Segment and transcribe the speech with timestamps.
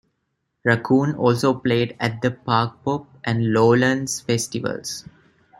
[0.65, 5.05] Racoon also played at the Parkpop and Lowlands festivals.